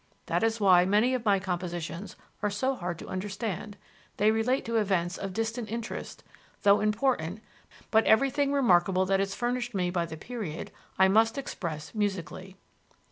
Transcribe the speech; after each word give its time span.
That 0.25 0.41
is 0.41 0.59
why 0.59 0.83
many 0.83 1.13
of 1.13 1.25
my 1.25 1.37
compositions 1.39 2.15
are 2.41 2.49
so 2.49 2.73
hard 2.73 2.97
to 2.97 3.07
understand: 3.07 3.77
they 4.17 4.31
relate 4.31 4.65
to 4.65 4.77
events 4.77 5.15
of 5.15 5.31
distant 5.31 5.71
interest, 5.71 6.23
though 6.63 6.79
important; 6.79 7.39
but 7.91 8.05
everything 8.05 8.51
remarkable 8.51 9.05
that 9.05 9.19
is 9.21 9.35
furnished 9.35 9.75
me 9.75 9.91
by 9.91 10.07
the 10.07 10.17
period 10.17 10.71
I 10.97 11.07
must 11.07 11.37
express 11.37 11.93
musically." 11.93 12.57